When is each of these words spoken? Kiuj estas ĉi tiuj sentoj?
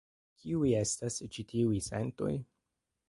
Kiuj 0.43 0.71
estas 0.79 1.19
ĉi 1.37 1.45
tiuj 1.53 1.77
sentoj? 1.89 2.33